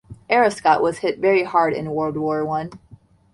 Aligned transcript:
Aarschot 0.31 0.81
was 0.81 0.97
hit 0.97 1.19
very 1.19 1.43
hard 1.43 1.73
in 1.75 1.91
World 1.91 2.17
War 2.17 2.43
One. 2.43 2.71